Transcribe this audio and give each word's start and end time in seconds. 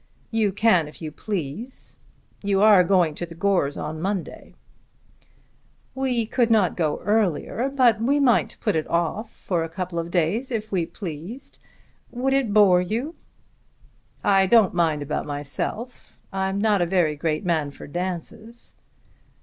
"You 0.31 0.51
can 0.51 0.87
if 0.87 0.99
you 0.99 1.11
please. 1.11 1.99
You 2.41 2.59
are 2.59 2.83
going 2.83 3.13
to 3.13 3.25
the 3.27 3.35
Gores 3.35 3.77
on 3.77 4.01
Monday." 4.01 4.55
"We 5.93 6.25
could 6.25 6.49
not 6.49 6.75
go 6.75 6.97
earlier; 7.03 7.69
but 7.71 8.01
we 8.01 8.19
might 8.19 8.57
put 8.59 8.75
it 8.75 8.87
off 8.87 9.31
for 9.31 9.63
a 9.63 9.69
couple 9.69 9.99
of 9.99 10.09
days 10.09 10.49
if 10.49 10.71
we 10.71 10.87
pleased. 10.87 11.59
Would 12.09 12.33
it 12.33 12.51
bore 12.51 12.81
you?" 12.81 13.13
"I 14.23 14.47
don't 14.47 14.73
mind 14.73 15.03
about 15.03 15.27
myself. 15.27 16.17
I'm 16.33 16.57
not 16.59 16.81
a 16.81 16.87
very 16.87 17.15
great 17.15 17.45
man 17.45 17.69
for 17.69 17.85
dances." 17.85 18.73